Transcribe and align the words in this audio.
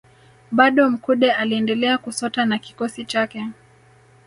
Bado 0.51 0.89
Mkude 0.89 1.31
aliendelea 1.31 1.97
kusota 1.97 2.45
na 2.45 2.57
kikosi 2.59 3.05
chake 3.05 3.47